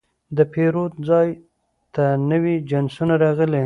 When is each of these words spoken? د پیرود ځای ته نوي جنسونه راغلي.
د 0.37 0.39
پیرود 0.53 0.93
ځای 1.09 1.27
ته 1.95 2.05
نوي 2.31 2.55
جنسونه 2.69 3.13
راغلي. 3.23 3.59